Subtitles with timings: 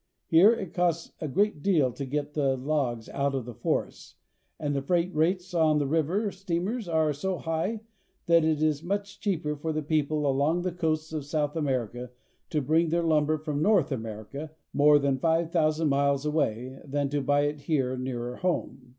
[0.25, 4.15] Here it costs a great deal to get the logs out of the forests,
[4.59, 7.81] and the freight rates on the river steamers are so high
[8.25, 12.09] that it is much cheaper for the people along the coasts of South America
[12.49, 17.07] to bring their lumber from North America, more than five thou sand miles away, than
[17.09, 18.89] to buy it here, nearer home.